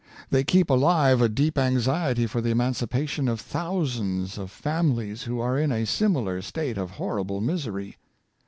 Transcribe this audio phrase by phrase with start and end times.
[0.31, 5.59] They keep alive a deep anxiety for the emancipation of thousands of families who are
[5.59, 7.97] in a similar state of hor rible misery.